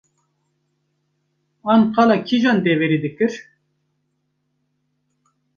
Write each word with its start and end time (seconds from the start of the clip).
an 1.71 1.81
qala 1.93 2.17
kîjan 2.27 2.57
deverê 2.65 2.99
dikir 3.05 3.33